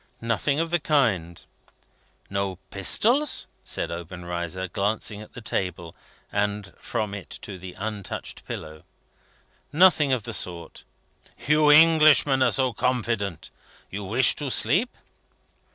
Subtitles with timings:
[0.21, 1.45] "Nothing of the kind."
[2.27, 5.95] "No pistols?" said Obenreizer, glancing at the table,
[6.31, 8.81] and from it to the untouched pillow.
[9.71, 10.85] "Nothing of the sort."
[11.45, 13.51] "You Englishmen are so confident!
[13.91, 14.89] You wish to sleep?"